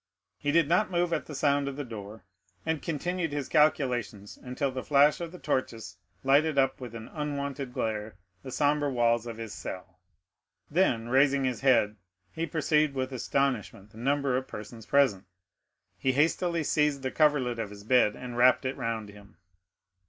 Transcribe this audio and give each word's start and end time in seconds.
He 0.39 0.51
did 0.51 0.67
not 0.67 0.89
move 0.89 1.13
at 1.13 1.27
the 1.27 1.35
sound 1.35 1.67
of 1.67 1.75
the 1.75 1.83
door, 1.83 2.23
and 2.65 2.81
continued 2.81 3.31
his 3.31 3.47
calculations 3.47 4.35
until 4.35 4.71
the 4.71 4.81
flash 4.81 5.21
of 5.21 5.31
the 5.31 5.37
torches 5.37 5.97
lighted 6.23 6.57
up 6.57 6.81
with 6.81 6.95
an 6.95 7.07
unwonted 7.09 7.71
glare 7.71 8.15
the 8.41 8.49
sombre 8.49 8.89
walls 8.89 9.27
of 9.27 9.37
his 9.37 9.53
cell; 9.53 9.99
then, 10.71 11.09
raising 11.09 11.43
his 11.43 11.61
head, 11.61 11.97
he 12.31 12.47
perceived 12.47 12.95
with 12.95 13.11
astonishment 13.11 13.91
the 13.91 13.99
number 13.99 14.35
of 14.35 14.47
persons 14.47 14.87
present. 14.87 15.25
He 15.99 16.13
hastily 16.13 16.63
seized 16.63 17.03
the 17.03 17.11
coverlet 17.11 17.59
of 17.59 17.69
his 17.69 17.83
bed, 17.83 18.15
and 18.15 18.35
wrapped 18.35 18.65
it 18.65 18.75
round 18.77 19.09
him. 19.09 19.37